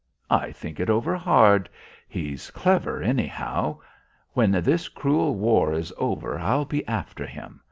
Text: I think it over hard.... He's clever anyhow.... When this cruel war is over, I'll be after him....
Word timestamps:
I 0.31 0.51
think 0.51 0.79
it 0.79 0.89
over 0.89 1.13
hard.... 1.15 1.69
He's 2.09 2.49
clever 2.49 3.03
anyhow.... 3.03 3.77
When 4.33 4.49
this 4.53 4.89
cruel 4.89 5.35
war 5.35 5.73
is 5.75 5.93
over, 5.95 6.39
I'll 6.39 6.65
be 6.65 6.83
after 6.87 7.27
him.... 7.27 7.59